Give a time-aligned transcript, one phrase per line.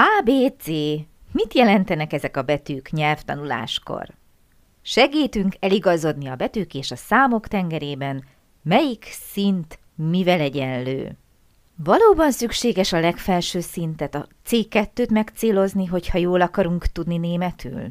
[0.00, 0.66] A, B, C.
[1.32, 4.08] Mit jelentenek ezek a betűk nyelvtanuláskor?
[4.82, 8.24] Segítünk eligazodni a betűk és a számok tengerében,
[8.62, 11.16] melyik szint mivel egyenlő.
[11.84, 17.90] Valóban szükséges a legfelső szintet, a C2-t megcélozni, hogyha jól akarunk tudni németül?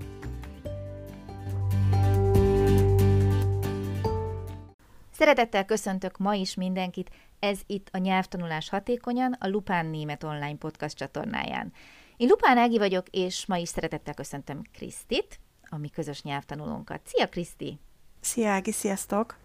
[5.21, 10.97] Szeretettel köszöntök ma is mindenkit, ez itt a Nyelvtanulás Hatékonyan, a Lupán Német Online Podcast
[10.97, 11.73] csatornáján.
[12.17, 17.01] Én Lupán Ági vagyok, és ma is szeretettel köszöntöm Krisztit, a mi közös nyelvtanulónkat.
[17.05, 17.79] Szia, Kriszti!
[18.19, 19.37] Szia, Ági, sziasztok!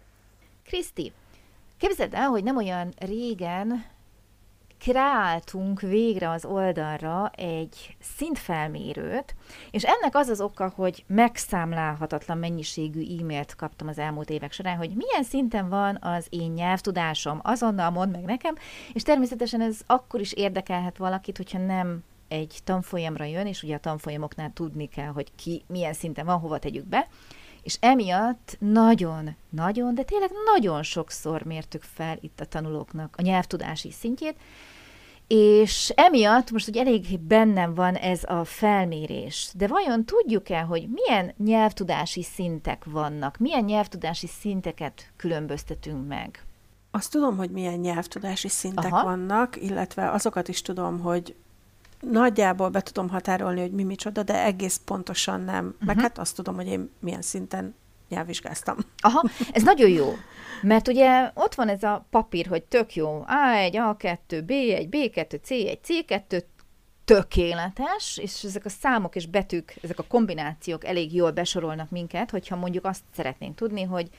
[0.63, 1.11] Kriszti,
[1.77, 3.85] képzeld el, hogy nem olyan régen
[4.79, 9.35] kreáltunk végre az oldalra egy szintfelmérőt,
[9.71, 14.89] és ennek az az oka, hogy megszámlálhatatlan mennyiségű e-mailt kaptam az elmúlt évek során, hogy
[14.95, 18.55] milyen szinten van az én nyelvtudásom, azonnal mond meg nekem,
[18.93, 23.79] és természetesen ez akkor is érdekelhet valakit, hogyha nem egy tanfolyamra jön, és ugye a
[23.79, 27.07] tanfolyamoknál tudni kell, hogy ki milyen szinten van, hova tegyük be,
[27.67, 33.91] és emiatt nagyon, nagyon, de tényleg nagyon sokszor mértük fel itt a tanulóknak a nyelvtudási
[33.91, 34.35] szintjét,
[35.27, 39.51] és emiatt most ugye elég bennem van ez a felmérés.
[39.55, 43.37] De vajon tudjuk-e, hogy milyen nyelvtudási szintek vannak?
[43.37, 46.45] Milyen nyelvtudási szinteket különböztetünk meg?
[46.91, 49.03] Azt tudom, hogy milyen nyelvtudási szintek Aha.
[49.03, 51.35] vannak, illetve azokat is tudom, hogy
[51.99, 55.65] nagyjából be tudom határolni, hogy mi micsoda, de egész pontosan nem.
[55.65, 55.85] Uh-huh.
[55.85, 57.75] Meg hát azt tudom, hogy én milyen szinten
[58.09, 58.77] nyelvvizsgáztam.
[58.97, 60.13] Aha, ez nagyon jó.
[60.61, 65.77] Mert ugye ott van ez a papír, hogy tök jó, A1, A2, B1, B2, C1,
[65.87, 66.43] C2,
[67.05, 72.55] tökéletes, és ezek a számok és betűk, ezek a kombinációk elég jól besorolnak minket, hogyha
[72.55, 74.09] mondjuk azt szeretnénk tudni, hogy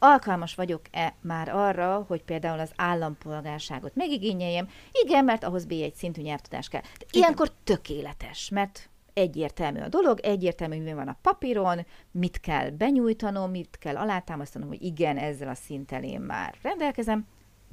[0.00, 4.68] alkalmas vagyok-e már arra, hogy például az állampolgárságot megigényeljem?
[4.92, 6.80] Igen, mert ahhoz B1 szintű nyelvtudás kell.
[6.80, 13.50] De ilyenkor tökéletes, mert egyértelmű a dolog, egyértelmű, mi van a papíron, mit kell benyújtanom,
[13.50, 17.26] mit kell alátámasztanom, hogy igen, ezzel a szinttel én már rendelkezem,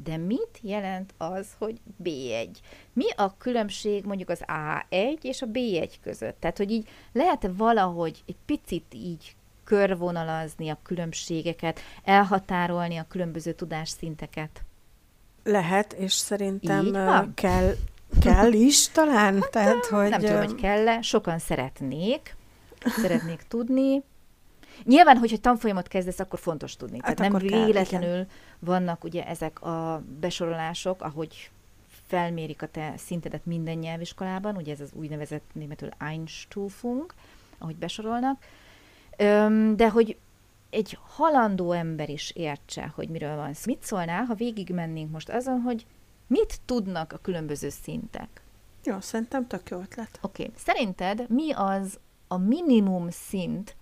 [0.04, 2.50] de mit jelent az, hogy B1?
[2.94, 6.40] Mi a különbség mondjuk az A1 és a B1 között?
[6.40, 9.36] Tehát, hogy így lehet valahogy egy picit így
[9.68, 14.62] körvonalazni a különbségeket, elhatárolni a különböző tudásszinteket?
[15.44, 16.92] Lehet, és szerintem
[17.34, 17.76] kell,
[18.22, 19.42] kell is talán.
[19.42, 20.10] Hát, Tehát, hogy...
[20.10, 21.02] Nem tudom, hogy kell-e.
[21.02, 22.36] Sokan szeretnék,
[22.86, 24.04] szeretnék tudni.
[24.84, 27.00] Nyilván, hogyha tanfolyamot kezdesz, akkor fontos tudni.
[27.02, 28.26] Hát Tehát nem véletlenül kell,
[28.60, 31.52] vannak ugye ezek a besorolások, ahogy
[32.08, 37.14] felmérik a te szintedet minden nyelviskolában, ugye ez az úgynevezett németül Einstufung,
[37.58, 38.44] ahogy besorolnak,
[39.76, 40.18] de hogy
[40.70, 43.64] egy halandó ember is értse, hogy miről van szó.
[43.66, 45.86] Mit szólnál, ha végigmennénk most azon, hogy
[46.28, 48.42] mit tudnak a különböző szintek?
[48.84, 50.20] Jó, szerintem tök jó ötlet.
[50.22, 50.56] Oké, okay.
[50.58, 53.76] szerinted mi az a minimum szint,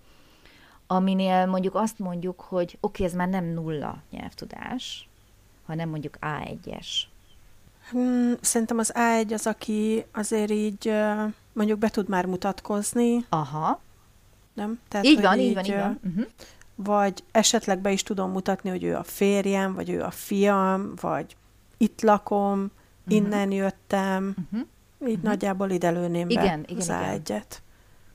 [0.88, 5.10] aminél mondjuk azt mondjuk, hogy oké, okay, ez már nem nulla nyelvtudás,
[5.66, 6.88] hanem mondjuk A1-es?
[7.90, 10.94] Hmm, szerintem az A1 az, aki azért így
[11.54, 13.26] mondjuk be tud már mutatkozni.
[13.30, 13.84] Aha
[14.56, 14.80] nem?
[14.88, 16.00] Tehát, így van, így, így van, így van.
[16.04, 16.26] Uh-huh.
[16.76, 21.36] Vagy esetleg be is tudom mutatni, hogy ő a férjem, vagy ő a fiam, vagy
[21.78, 23.16] itt lakom, uh-huh.
[23.16, 24.36] innen jöttem.
[24.52, 24.68] Uh-huh.
[25.02, 25.24] Így uh-huh.
[25.24, 27.04] nagyjából ide lőném igen, be igen, az igen.
[27.04, 27.62] egyet.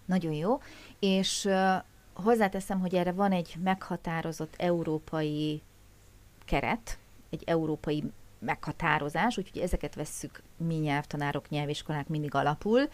[0.04, 0.60] Nagyon jó.
[0.98, 1.74] És uh,
[2.12, 5.62] hozzáteszem, hogy erre van egy meghatározott európai
[6.44, 6.98] keret,
[7.30, 8.04] egy európai
[8.38, 12.88] meghatározás, úgyhogy ezeket vesszük mi nyelvtanárok, nyelviskolák mindig alapul,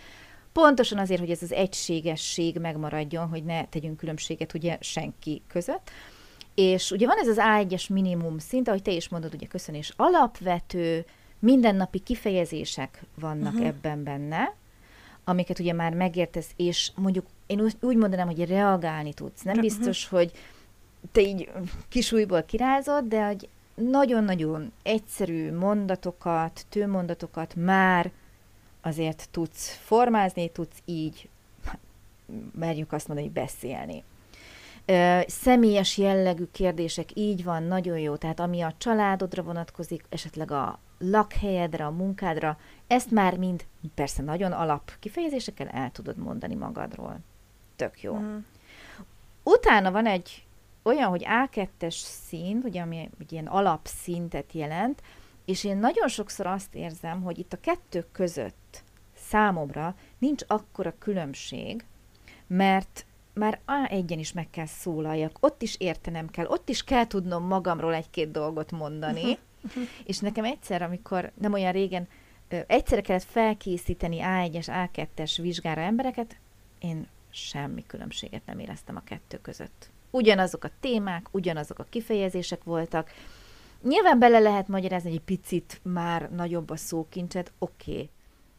[0.63, 5.91] Pontosan azért, hogy ez az egységesség megmaradjon, hogy ne tegyünk különbséget ugye senki között.
[6.55, 11.05] És ugye van ez az A1-es minimum szint, ahogy te is mondod, ugye köszönés alapvető,
[11.39, 13.67] mindennapi kifejezések vannak uh-huh.
[13.67, 14.55] ebben benne,
[15.25, 19.43] amiket ugye már megértesz, és mondjuk én úgy mondanám, hogy reagálni tudsz.
[19.43, 19.69] Nem uh-huh.
[19.69, 20.31] biztos, hogy
[21.13, 21.51] te így
[21.89, 28.11] kisújból kirázod, de hogy nagyon-nagyon egyszerű mondatokat, tőmondatokat már
[28.87, 31.29] azért tudsz formázni, tudsz így,
[32.55, 34.05] merjük azt mondani, beszélni.
[35.27, 38.17] Személyes jellegű kérdések, így van, nagyon jó.
[38.17, 44.53] Tehát ami a családodra vonatkozik, esetleg a lakhelyedre, a munkádra, ezt már mind persze nagyon
[44.53, 47.19] alap kifejezésekkel el tudod mondani magadról.
[47.77, 48.15] Tök jó.
[48.15, 48.39] Mm.
[49.43, 50.45] Utána van egy
[50.83, 51.95] olyan, hogy A2-es
[52.29, 55.03] szín, ugye, ami egy ilyen alapszintet jelent,
[55.47, 58.83] és én nagyon sokszor azt érzem, hogy itt a kettő között
[59.17, 61.85] számomra nincs akkora különbség,
[62.47, 67.45] mert már A1-en is meg kell szólaljak, ott is értenem kell, ott is kell tudnom
[67.45, 69.39] magamról egy-két dolgot mondani, uh-huh.
[69.67, 69.85] Uh-huh.
[70.05, 72.09] és nekem egyszer, amikor nem olyan régen,
[72.49, 76.37] egyszerre kellett felkészíteni A1-es, A2-es vizsgára embereket,
[76.79, 79.91] én semmi különbséget nem éreztem a kettő között.
[80.11, 83.11] Ugyanazok a témák, ugyanazok a kifejezések voltak.
[83.83, 87.93] Nyilván bele lehet magyarázni, hogy egy picit már nagyobb a szókincset, oké.
[87.93, 88.11] Okay.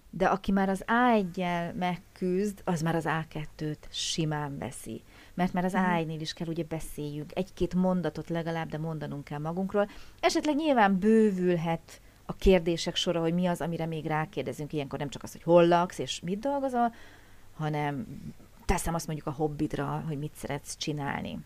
[0.09, 5.01] De aki már az A1-jel megküzd, az már az A2-t simán veszi.
[5.33, 5.79] Mert már az mm.
[5.79, 7.31] A1-nél is kell ugye beszéljünk.
[7.33, 9.89] Egy-két mondatot legalább, de mondanunk kell magunkról.
[10.19, 14.73] Esetleg nyilván bővülhet a kérdések sora, hogy mi az, amire még rákérdezünk.
[14.73, 16.93] Ilyenkor nem csak az, hogy hol laksz és mit dolgozol,
[17.55, 18.07] hanem
[18.65, 21.39] teszem azt mondjuk a hobbidra, hogy mit szeretsz csinálni.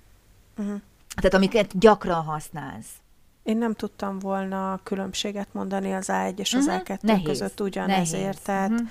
[0.58, 0.82] Uh-huh.
[1.16, 3.01] Tehát amiket gyakran használsz.
[3.44, 6.82] Én nem tudtam volna különbséget mondani az A1 és az uh-huh.
[6.84, 7.26] A2 Nehéz.
[7.26, 8.22] között ugyanezért.
[8.22, 8.40] Nehéz.
[8.40, 8.88] Tehát, uh-huh.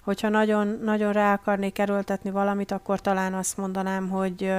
[0.00, 4.52] hogyha nagyon, nagyon rá akarnék erőltetni valamit, akkor talán azt mondanám, hogy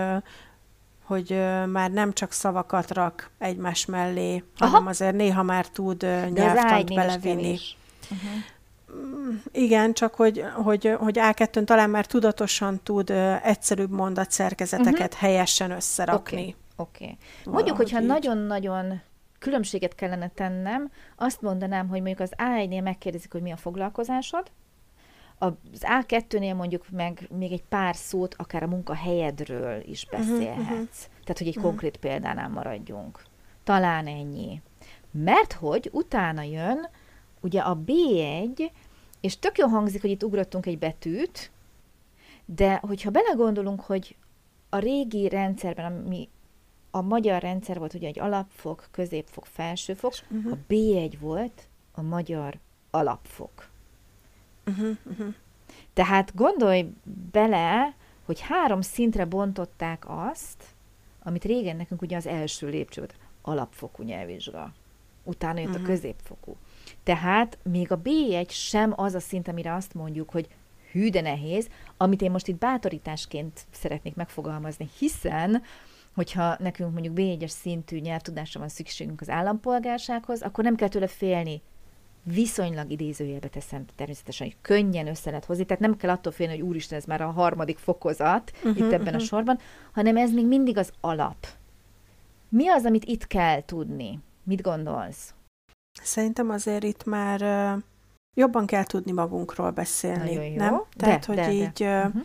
[1.03, 1.29] hogy
[1.67, 4.71] már nem csak szavakat rak egymás mellé, Aha.
[4.71, 6.01] hanem azért néha már tud
[6.33, 7.59] nyelvtant belevinni.
[8.03, 8.41] Uh-huh.
[9.51, 13.09] Igen, csak hogy, hogy, hogy A2-n talán már tudatosan tud
[13.43, 15.19] egyszerűbb mondatszerkezeteket uh-huh.
[15.19, 16.35] helyesen összerakni.
[16.35, 16.55] Oké.
[16.75, 17.17] Okay.
[17.43, 17.53] Okay.
[17.53, 19.01] Mondjuk, hogyha nagyon-nagyon
[19.43, 24.51] különbséget kellene tennem, azt mondanám, hogy mondjuk az A1-nél megkérdezik, hogy mi a foglalkozásod,
[25.37, 31.05] az A2-nél mondjuk meg még egy pár szót akár a munkahelyedről is mhm, beszélhetsz.
[31.05, 31.63] Uh-huh, Tehát, hogy egy uh-huh.
[31.63, 33.23] konkrét példánál maradjunk.
[33.63, 34.61] Talán ennyi.
[35.11, 36.87] Mert hogy utána jön
[37.41, 38.71] ugye a B1,
[39.21, 41.51] és tök jó hangzik, hogy itt ugrottunk egy betűt,
[42.45, 44.15] de hogyha belegondolunk, hogy
[44.69, 46.29] a régi rendszerben, ami
[46.95, 50.51] a magyar rendszer volt ugye egy alapfok, középfok, felsőfok, uh-huh.
[50.51, 52.57] a B1 volt a magyar
[52.89, 53.69] alapfok.
[54.67, 55.33] Uh-huh, uh-huh.
[55.93, 56.93] Tehát gondolj
[57.31, 57.95] bele,
[58.25, 60.63] hogy három szintre bontották azt,
[61.23, 63.07] amit régen nekünk ugye az első lépcső
[63.41, 64.73] alapfokú nyelvvizsga.
[65.23, 65.83] Utána jött uh-huh.
[65.83, 66.55] a középfokú.
[67.03, 70.47] Tehát még a B1 sem az a szint, amire azt mondjuk, hogy
[70.91, 71.67] hű, de nehéz,
[71.97, 75.63] amit én most itt bátorításként szeretnék megfogalmazni, hiszen
[76.15, 81.61] hogyha nekünk mondjuk B1-es szintű nyelvtudásra van szükségünk az állampolgársághoz, akkor nem kell tőle félni.
[82.23, 86.67] Viszonylag idézőjelbe teszem természetesen, hogy könnyen össze lehet hozni, tehát nem kell attól félni, hogy
[86.67, 89.15] úristen, ez már a harmadik fokozat uh-huh, itt ebben uh-huh.
[89.15, 89.59] a sorban,
[89.91, 91.47] hanem ez még mindig az alap.
[92.49, 94.19] Mi az, amit itt kell tudni?
[94.43, 95.33] Mit gondolsz?
[96.01, 97.83] Szerintem azért itt már uh,
[98.33, 100.55] jobban kell tudni magunkról beszélni, Nagyon jó.
[100.55, 100.81] nem?
[100.95, 101.99] Tehát, de, hogy de, így de.
[101.99, 102.23] Uh, uh-huh.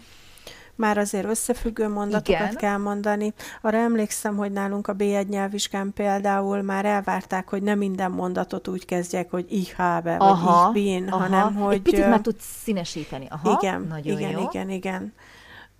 [0.78, 2.56] Már azért összefüggő mondatokat Igen.
[2.56, 3.32] kell mondani.
[3.60, 8.84] Arra emlékszem, hogy nálunk a B1 nyelvvizsgán például már elvárták, hogy nem minden mondatot úgy
[8.84, 11.18] kezdjek, hogy ich habe, aha, vagy ich bin, aha.
[11.18, 11.74] hanem hogy...
[11.74, 13.26] Egy picit már tudsz színesíteni.
[13.30, 14.48] Aha, igen, nagyon igen, jó.
[14.50, 15.12] igen, igen.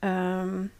[0.02, 0.70] Um,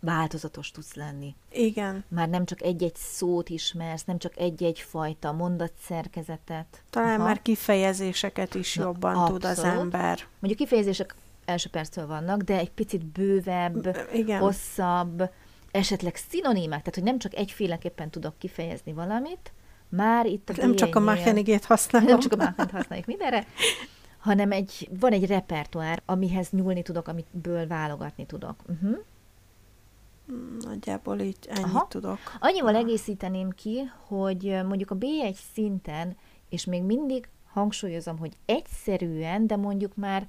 [0.00, 1.34] változatos tudsz lenni.
[1.52, 2.04] Igen.
[2.08, 6.82] Már nem csak egy-egy szót ismersz, nem csak egy-egy fajta mondatszerkezetet.
[6.90, 7.24] Talán Aha.
[7.24, 9.40] már kifejezéseket is Na, jobban abszolút.
[9.40, 10.18] tud az ember.
[10.38, 11.14] Mondjuk kifejezések
[11.48, 14.40] első perctől vannak, de egy picit bővebb, Igen.
[14.40, 15.30] hosszabb,
[15.70, 19.52] esetleg szinonímák, tehát hogy nem csak egyféleképpen tudok kifejezni valamit,
[19.88, 22.08] már itt a Nem csak a Machenigét használom.
[22.08, 23.46] Nem csak a Machenit használjuk mindenre,
[24.18, 28.56] hanem egy, van egy repertoár, amihez nyúlni tudok, amitből válogatni tudok.
[28.68, 28.98] Uh-huh.
[30.60, 31.86] Nagyjából így ennyit Aha.
[31.88, 32.18] tudok.
[32.40, 36.16] Annyival egészíteném ki, hogy mondjuk a B1 szinten,
[36.48, 40.28] és még mindig hangsúlyozom, hogy egyszerűen, de mondjuk már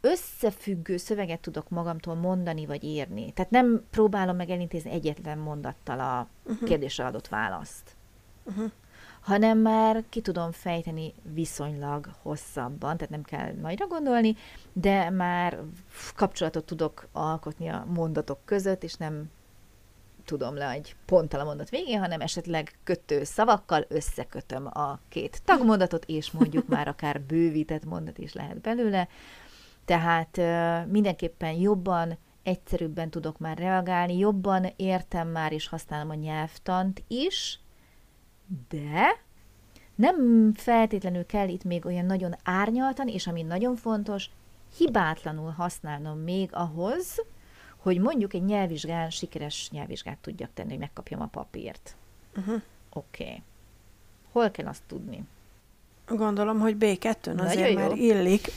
[0.00, 3.32] összefüggő szöveget tudok magamtól mondani vagy írni.
[3.32, 6.68] Tehát nem próbálom meg elintézni egyetlen mondattal a uh-huh.
[6.68, 7.96] kérdésre adott választ.
[8.44, 8.70] Uh-huh.
[9.20, 14.36] Hanem már ki tudom fejteni viszonylag hosszabban, tehát nem kell nagyra gondolni,
[14.72, 15.58] de már
[16.14, 19.30] kapcsolatot tudok alkotni a mondatok között, és nem
[20.24, 26.04] tudom le egy ponttal a mondat végén, hanem esetleg kötő szavakkal összekötöm a két tagmondatot,
[26.04, 29.08] és mondjuk már akár bővített mondat is lehet belőle.
[29.88, 30.36] Tehát
[30.90, 37.60] mindenképpen jobban, egyszerűbben tudok már reagálni, jobban értem már és használom a nyelvtant is,
[38.68, 39.22] de
[39.94, 44.30] nem feltétlenül kell itt még olyan nagyon árnyaltan, és ami nagyon fontos,
[44.76, 47.24] hibátlanul használnom még ahhoz,
[47.76, 51.96] hogy mondjuk egy nyelvvizsgán sikeres nyelvvizsgát tudjak tenni, hogy megkapjam a papírt.
[52.36, 52.62] Uh-huh.
[52.92, 53.24] Oké.
[53.24, 53.42] Okay.
[54.32, 55.24] Hol kell azt tudni?
[56.08, 58.50] Gondolom, hogy B2-n azért már illik.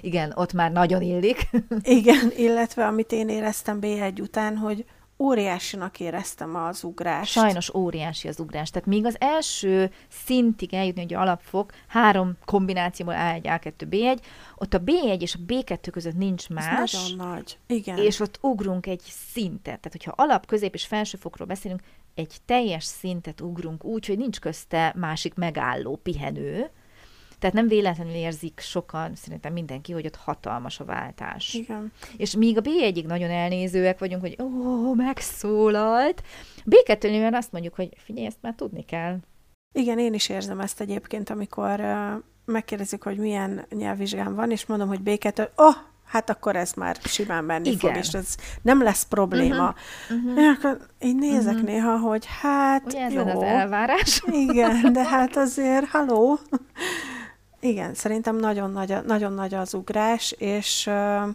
[0.00, 1.48] Igen, ott már nagyon illik.
[1.82, 4.84] Igen, illetve amit én éreztem B1 után, hogy
[5.18, 7.30] óriásinak éreztem az ugrást.
[7.30, 8.70] Sajnos óriási az ugrás.
[8.70, 14.18] Tehát még az első szintig eljutni, hogy alapfok, három kombinációból A1, A2, B1,
[14.56, 16.94] ott a B1 és a B2 között nincs más.
[16.94, 17.58] Ez nagyon nagy.
[17.66, 17.98] Igen.
[17.98, 19.62] És ott ugrunk egy szintet.
[19.62, 21.80] Tehát, hogyha alap, közép és felsőfokról beszélünk,
[22.18, 26.70] egy teljes szintet ugrunk úgy, hogy nincs közte másik megálló, pihenő,
[27.38, 31.54] tehát nem véletlenül érzik sokan, szerintem mindenki, hogy ott hatalmas a váltás.
[31.54, 31.92] Igen.
[32.16, 36.22] És míg a B1-ig nagyon elnézőek vagyunk, hogy ó, megszólalt,
[36.64, 39.18] B2-nél azt mondjuk, hogy figyelj, ezt már tudni kell.
[39.74, 44.88] Igen, én is érzem ezt egyébként, amikor uh, megkérdezik, hogy milyen nyelvvizsgám van, és mondom,
[44.88, 45.74] hogy B2, oh,
[46.08, 47.78] hát akkor ez már simán menni Igen.
[47.78, 49.74] fog, és ez nem lesz probléma.
[50.10, 50.24] Uh-huh.
[50.24, 50.42] Uh-huh.
[50.42, 51.68] Én, akkor én nézek uh-huh.
[51.68, 53.26] néha, hogy hát Ugye ez jó.
[53.26, 54.22] az elvárás?
[54.48, 56.38] Igen, de hát azért, haló.
[57.60, 61.34] Igen, szerintem nagyon nagy, nagyon nagy az ugrás, és uh,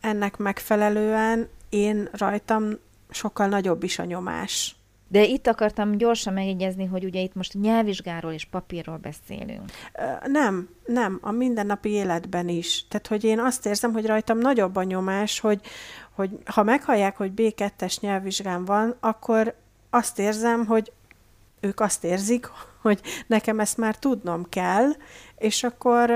[0.00, 2.78] ennek megfelelően én rajtam
[3.10, 4.76] sokkal nagyobb is a nyomás.
[5.12, 9.70] De itt akartam gyorsan megjegyezni, hogy ugye itt most nyelvvizsgáról és papírról beszélünk.
[10.26, 12.84] Nem, nem, a mindennapi életben is.
[12.88, 15.60] Tehát, hogy én azt érzem, hogy rajtam nagyobb a nyomás, hogy,
[16.14, 19.54] hogy ha meghallják, hogy B2-es nyelvvizsgám van, akkor
[19.90, 20.92] azt érzem, hogy
[21.60, 22.46] ők azt érzik,
[22.82, 24.88] hogy nekem ezt már tudnom kell,
[25.38, 26.10] és akkor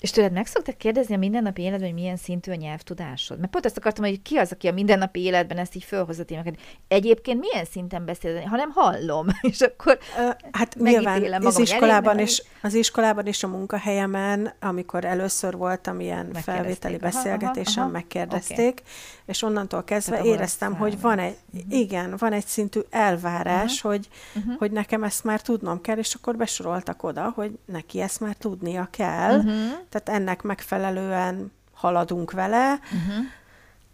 [0.00, 3.38] és tőled meg szoktak kérdezni a mindennapi életben, hogy milyen szintű a nyelvtudásod?
[3.38, 6.54] Mert pont azt akartam, hogy ki az, aki a mindennapi életben ezt így fölhozza témákat.
[6.88, 12.26] Egyébként milyen szinten beszél, hanem hallom, és akkor uh, Hát nyilván magam, az iskolában, elég,
[12.26, 18.80] és, az iskolában és a munkahelyemen, amikor először voltam ilyen felvételi beszélgetésen, aha, aha, megkérdezték,
[18.80, 18.92] okay.
[19.26, 21.78] és onnantól kezdve Tehát éreztem, hogy van egy, uh-huh.
[21.78, 23.90] igen, van egy szintű elvárás, uh-huh.
[23.90, 24.58] Hogy, uh-huh.
[24.58, 28.88] hogy nekem ezt már tudnom kell, és akkor besoroltak oda, hogy neki ezt már tudnia
[28.90, 33.24] kell, uh-huh tehát ennek megfelelően haladunk vele, uh-huh.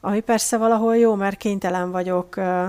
[0.01, 2.69] ami persze valahol jó, mert kénytelen vagyok uh,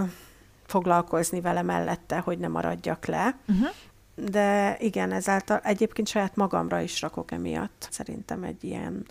[0.65, 3.37] foglalkozni vele mellette, hogy ne maradjak le.
[3.47, 3.69] Uh-huh.
[4.15, 9.05] De igen, ezáltal egyébként saját magamra is rakok emiatt szerintem egy ilyen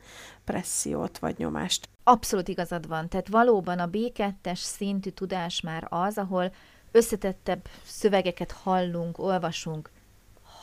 [0.44, 1.88] pressziót vagy nyomást.
[2.04, 3.08] Abszolút igazad van.
[3.08, 6.52] Tehát valóban a B2-es szintű tudás már az, ahol
[6.92, 9.90] összetettebb szövegeket hallunk, olvasunk,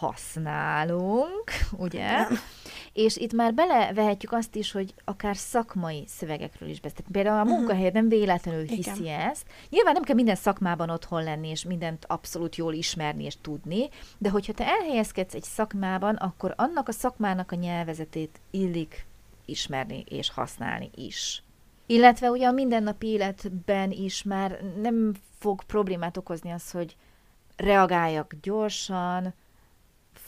[0.01, 1.43] használunk,
[1.77, 2.11] ugye?
[2.11, 2.39] Nem.
[2.93, 7.11] És itt már belevehetjük azt is, hogy akár szakmai szövegekről is beszélünk.
[7.11, 7.53] Például a mhm.
[7.53, 9.19] munkahelyed nem véletlenül hiszi Igen.
[9.19, 9.45] ezt.
[9.69, 14.29] Nyilván nem kell minden szakmában otthon lenni, és mindent abszolút jól ismerni és tudni, de
[14.29, 19.05] hogyha te elhelyezkedsz egy szakmában, akkor annak a szakmának a nyelvezetét illik
[19.45, 21.43] ismerni és használni is.
[21.85, 26.95] Illetve ugye a mindennapi életben is már nem fog problémát okozni az, hogy
[27.55, 29.33] reagáljak gyorsan,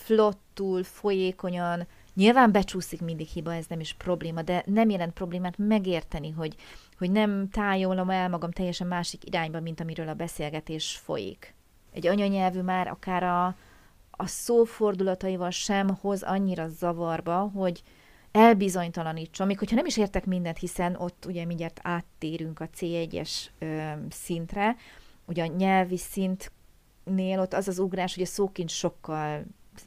[0.05, 6.31] flottul, folyékonyan, Nyilván becsúszik mindig hiba, ez nem is probléma, de nem jelent problémát megérteni,
[6.31, 6.55] hogy,
[6.97, 11.53] hogy nem tájolom el magam teljesen másik irányba, mint amiről a beszélgetés folyik.
[11.91, 13.45] Egy anyanyelvű már akár a,
[14.11, 17.83] a szófordulataival sem hoz annyira zavarba, hogy
[18.31, 23.91] elbizonytalanítson, még hogyha nem is értek mindent, hiszen ott ugye mindjárt áttérünk a C1-es ö,
[24.09, 24.75] szintre,
[25.25, 29.43] ugye a nyelvi szintnél ott az az ugrás, hogy a szókincs sokkal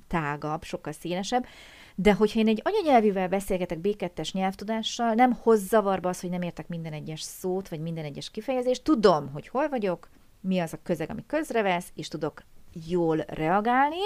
[0.07, 1.47] tágabb, sokkal színesebb,
[1.95, 6.69] de hogyha én egy anyanyelvűvel beszélgetek B2-es nyelvtudással, nem hoz zavarba az, hogy nem értek
[6.69, 8.83] minden egyes szót, vagy minden egyes kifejezést.
[8.83, 10.09] Tudom, hogy hol vagyok,
[10.41, 12.43] mi az a közeg, ami közrevesz, és tudok
[12.87, 14.03] jól reagálni,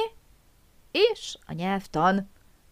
[0.90, 2.30] és a nyelvtan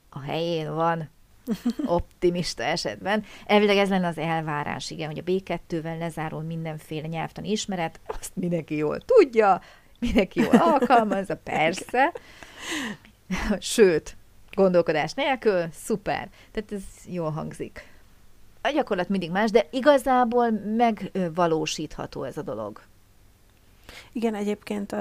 [0.09, 1.11] a helyén van
[1.87, 3.25] optimista esetben.
[3.47, 8.77] Elvileg ez lenne az elvárás, igen, hogy a B2-vel lezárul mindenféle nyelvtan ismeret, azt mindenki
[8.77, 9.61] jól tudja,
[9.99, 12.13] mindenki jól alkalmazza, persze.
[13.59, 14.17] Sőt,
[14.53, 16.29] gondolkodás nélkül, szuper.
[16.53, 17.87] Tehát ez jól hangzik.
[18.63, 22.81] A gyakorlat mindig más, de igazából megvalósítható ez a dolog.
[24.13, 24.93] Igen, egyébként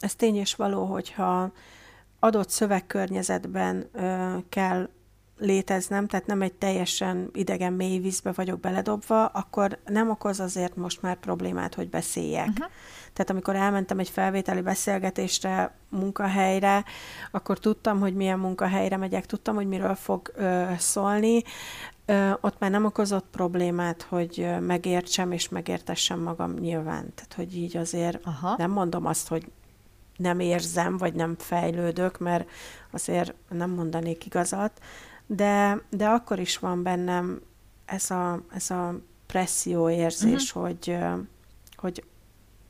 [0.00, 1.52] ez tény és való, hogyha
[2.18, 3.90] adott szövegkörnyezetben
[4.48, 4.88] kell
[5.40, 11.02] léteznem, tehát nem egy teljesen idegen mély vízbe vagyok beledobva, akkor nem okoz azért most
[11.02, 12.48] már problémát, hogy beszéljek.
[12.48, 12.66] Uh-huh.
[13.12, 16.84] Tehát amikor elmentem egy felvételi beszélgetésre, munkahelyre,
[17.30, 21.42] akkor tudtam, hogy milyen munkahelyre megyek, tudtam, hogy miről fog ö, szólni.
[22.04, 27.12] Ö, ott már nem okozott problémát, hogy megértsem és megértessem magam nyilván.
[27.14, 28.54] Tehát, hogy így azért Aha.
[28.58, 29.50] nem mondom azt, hogy
[30.16, 32.48] nem érzem, vagy nem fejlődök, mert
[32.90, 34.80] azért nem mondanék igazat,
[35.32, 37.40] de, de akkor is van bennem
[37.84, 40.62] ez a, ez a presszió érzés, uh-huh.
[40.62, 40.96] hogy,
[41.76, 42.04] hogy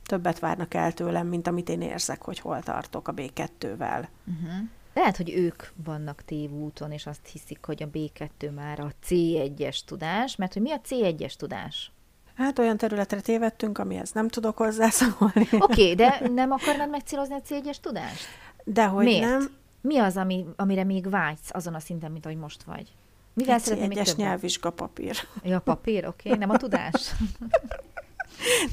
[0.03, 4.07] többet várnak el tőlem, mint amit én érzek, hogy hol tartok a B2-vel.
[4.27, 4.69] Uh-huh.
[4.95, 10.37] Lehet, hogy ők vannak tévúton, és azt hiszik, hogy a B2 már a C1-es tudás,
[10.37, 11.93] mert hogy mi a C1-es tudás?
[12.35, 15.49] Hát olyan területre tévedtünk, amihez nem tudok hozzászólni.
[15.51, 18.25] Oké, okay, de nem akarnád megcélozni a C1-es tudást?
[18.65, 19.29] Dehogy Miért?
[19.29, 19.59] nem.
[19.81, 22.93] Mi az, ami, amire még vágysz azon a szinten, mint ahogy most vagy?
[23.35, 25.17] Mivel Egy szeretnél még nyelvvizsga papír.
[25.43, 26.39] Ja, papír, oké, okay.
[26.39, 27.15] nem a tudás.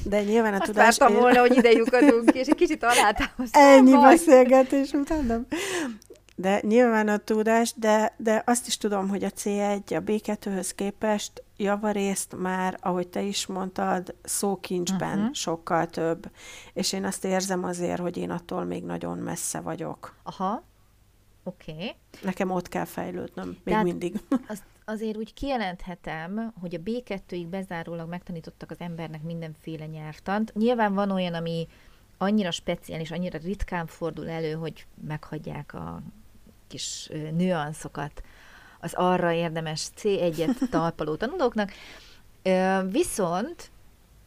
[0.04, 0.98] De nyilván a Azt tudás...
[0.98, 1.16] Azt ér...
[1.16, 3.62] volna, hogy ide lyukadunk, és egy kicsit alátámasztom.
[3.62, 5.46] Ennyi beszélgetés után nem.
[6.36, 11.42] De nyilván a tudás, de, de azt is tudom, hogy a C1 a B2-höz képest
[11.56, 15.34] javarészt már, ahogy te is mondtad, szókincsben uh-huh.
[15.34, 16.30] sokkal több.
[16.72, 20.14] És én azt érzem azért, hogy én attól még nagyon messze vagyok.
[20.22, 20.62] Aha,
[21.48, 21.72] oké.
[21.72, 21.94] Okay.
[22.22, 24.20] Nekem ott kell fejlődnöm, még Tehát mindig.
[24.48, 30.54] Azt azért úgy kijelenthetem, hogy a B2-ig bezárólag megtanítottak az embernek mindenféle nyelvtant.
[30.54, 31.68] Nyilván van olyan, ami
[32.18, 36.02] annyira speciális, annyira ritkán fordul elő, hogy meghagyják a
[36.66, 38.22] kis nüanszokat
[38.80, 41.72] az arra érdemes C1-et talpaló tanulóknak.
[42.90, 43.70] Viszont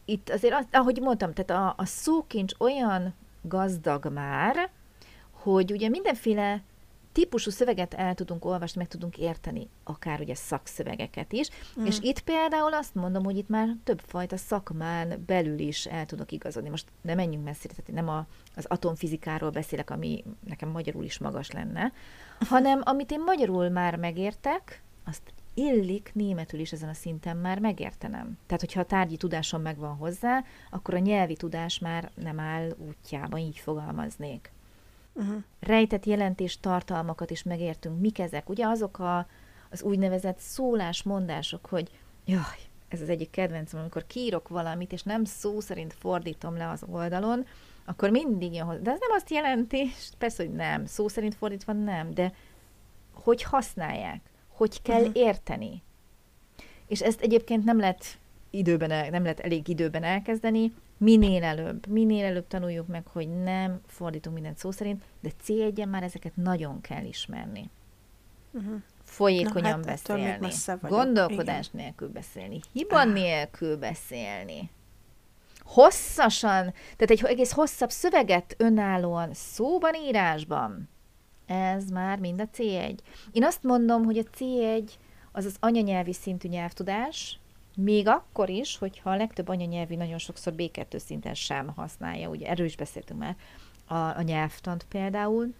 [0.04, 4.70] itt azért, ahogy mondtam, tehát a, a szókincs olyan gazdag már,
[5.30, 6.62] hogy ugye mindenféle
[7.12, 11.48] típusú szöveget el tudunk olvasni, meg tudunk érteni, akár ugye szakszövegeket is.
[11.80, 11.84] Mm.
[11.84, 16.68] És itt például azt mondom, hogy itt már többfajta szakmán belül is el tudok igazodni.
[16.68, 18.26] Most nem menjünk messzire, tehát nem a,
[18.56, 21.92] az atomfizikáról beszélek, ami nekem magyarul is magas lenne,
[22.48, 28.38] hanem amit én magyarul már megértek, azt illik németül is ezen a szinten már megértenem.
[28.46, 33.40] Tehát, hogyha a tárgyi tudásom megvan hozzá, akkor a nyelvi tudás már nem áll útjában,
[33.40, 34.52] így fogalmaznék
[35.12, 35.42] uh-huh.
[35.60, 38.00] rejtett jelentés tartalmakat is megértünk.
[38.00, 38.48] Mik ezek?
[38.48, 39.26] Ugye azok a,
[39.70, 41.90] az úgynevezett szólásmondások, hogy
[42.24, 46.84] jaj, ez az egyik kedvencem, amikor kírok valamit, és nem szó szerint fordítom le az
[46.90, 47.46] oldalon,
[47.84, 48.80] akkor mindig jön hozzá.
[48.80, 52.32] De ez nem azt jelenti, persze, hogy nem, szó szerint fordítva nem, de
[53.12, 55.16] hogy használják, hogy kell uh-huh.
[55.16, 55.82] érteni.
[56.86, 58.18] És ezt egyébként nem lehet
[58.50, 63.80] időben, el, nem lehet elég időben elkezdeni, minél előbb, minél előbb tanuljuk meg, hogy nem
[63.86, 67.70] fordítunk mindent szó szerint, de C1-en már ezeket nagyon kell ismerni.
[68.52, 68.74] Uh-huh.
[69.02, 71.84] Folyékonyan Na, hát beszélni, gondolkodás Igen.
[71.84, 73.12] nélkül beszélni, hiba ah.
[73.12, 74.70] nélkül beszélni,
[75.60, 80.88] hosszasan, tehát egy egész hosszabb szöveget önállóan szóban, írásban.
[81.46, 82.98] Ez már mind a C1.
[83.32, 84.90] Én azt mondom, hogy a C1
[85.32, 87.38] az az anyanyelvi szintű nyelvtudás,
[87.76, 92.66] még akkor is, hogyha a legtöbb anyanyelvi nagyon sokszor B2 szinten sem használja, ugye erről
[92.66, 93.36] is beszéltünk már,
[93.86, 95.54] a, a nyelvtant például,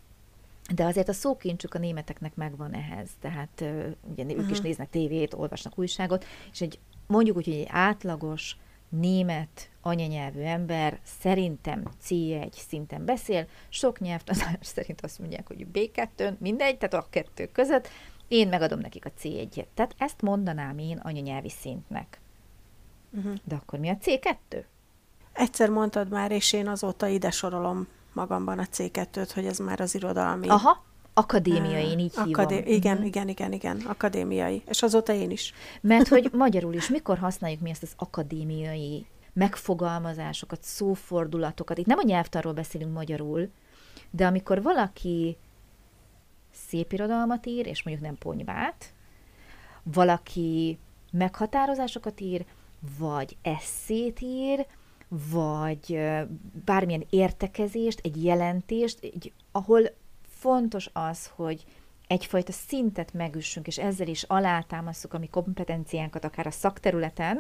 [0.75, 3.65] de azért a szókincsük a németeknek megvan ehhez, tehát
[4.11, 8.57] ugye ők is néznek tévét, olvasnak újságot, és egy mondjuk úgy, hogy egy átlagos
[8.89, 16.79] német anyanyelvű ember szerintem C1 szinten beszél, sok nyelvtanár szerint azt mondják, hogy B2, mindegy,
[16.79, 17.89] tehát a kettő között,
[18.33, 19.67] én megadom nekik a C1-et.
[19.75, 22.21] Tehát ezt mondanám én anyanyelvi szintnek.
[23.11, 23.35] Uh-huh.
[23.45, 24.65] De akkor mi a C2?
[25.33, 29.95] Egyszer mondtad már, és én azóta ide sorolom magamban a C2-t, hogy ez már az
[29.95, 30.49] irodalmi.
[30.49, 32.73] Aha, akadémiai, én így Akadé- hívom.
[32.73, 33.07] Igen, uh-huh.
[33.07, 34.63] igen, igen, igen, akadémiai.
[34.69, 35.55] És azóta én is.
[35.81, 41.79] Mert hogy magyarul is, mikor használjuk mi ezt az akadémiai megfogalmazásokat, szófordulatokat.
[41.79, 43.51] Itt nem a nyelvtarról beszélünk magyarul,
[44.11, 45.37] de amikor valaki
[46.53, 48.93] szép irodalmat ír, és mondjuk nem ponyvát,
[49.83, 50.79] valaki
[51.13, 52.45] meghatározásokat ír,
[52.99, 54.67] vagy eszét ír,
[55.31, 56.01] vagy
[56.65, 59.83] bármilyen értekezést, egy jelentést, egy, ahol
[60.29, 61.65] fontos az, hogy
[62.07, 67.37] egyfajta szintet megüssünk, és ezzel is alátámasztjuk a mi kompetenciánkat akár a szakterületen,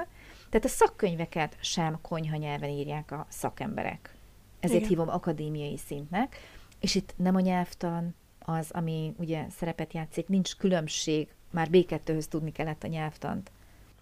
[0.48, 4.14] tehát a szakkönyveket sem konyha nyelven írják a szakemberek.
[4.60, 4.88] Ezért Igen.
[4.88, 6.36] hívom akadémiai szintnek,
[6.80, 12.52] és itt nem a nyelvtan, az, ami ugye szerepet játszik, nincs különbség, már B2-höz tudni
[12.52, 13.50] kellett a nyelvtant.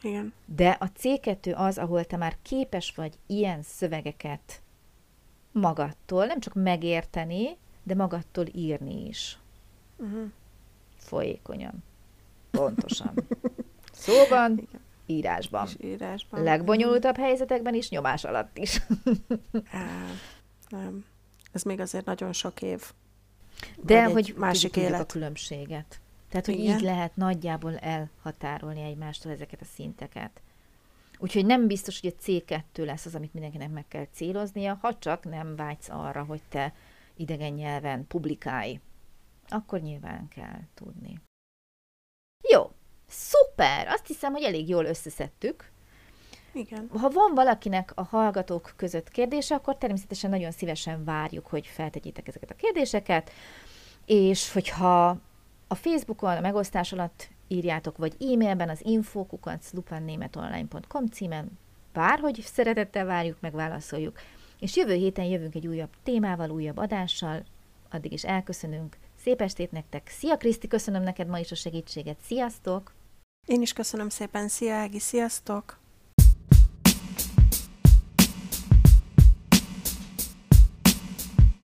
[0.03, 0.33] Igen.
[0.45, 4.63] De a C2 az, ahol te már képes vagy ilyen szövegeket
[5.53, 9.39] magadtól, nem csak megérteni, de magadtól írni is.
[9.97, 10.31] Uh-huh.
[10.97, 11.83] Folyékonyan.
[12.51, 13.15] Pontosan.
[13.93, 14.81] Szóban, Igen.
[15.07, 15.67] írásban.
[15.67, 16.43] És írásban.
[16.43, 18.83] Legbonyolultabb helyzetekben is, nyomás alatt is.
[20.69, 21.05] Nem.
[21.53, 22.93] Ez még azért nagyon sok év.
[23.83, 25.01] De hogy másik élet.
[25.01, 26.01] a különbséget.
[26.29, 26.77] Tehát, hogy Igen.
[26.77, 30.41] így lehet nagyjából elhatárolni egymástól ezeket a szinteket.
[31.19, 35.25] Úgyhogy nem biztos, hogy a C2 lesz az, amit mindenkinek meg kell céloznia, ha csak
[35.25, 36.75] nem vágysz arra, hogy te
[37.17, 38.81] idegen nyelven publikálj.
[39.49, 41.21] Akkor nyilván kell tudni.
[42.53, 42.71] Jó,
[43.07, 43.89] szuper!
[43.89, 45.71] Azt hiszem, hogy elég jól összeszedtük.
[46.53, 46.89] Igen.
[46.93, 52.51] Ha van valakinek a hallgatók között kérdése, akkor természetesen nagyon szívesen várjuk, hogy feltegyétek ezeket
[52.51, 53.31] a kérdéseket,
[54.07, 55.19] és hogyha
[55.69, 61.59] a Facebookon a megosztás alatt írjátok, vagy e-mailben az infókukat lupannémetonline.com címen,
[61.93, 64.19] bárhogy szeretettel várjuk, megválaszoljuk.
[64.61, 67.43] És jövő héten jövünk egy újabb témával, újabb adással,
[67.91, 68.97] addig is elköszönünk.
[69.23, 70.09] Szép estét nektek!
[70.09, 72.17] Szia Kriszti, köszönöm neked ma is a segítséget.
[72.21, 72.93] Sziasztok!
[73.47, 74.49] Én is köszönöm szépen.
[74.49, 75.80] Szia Ági, sziasztok!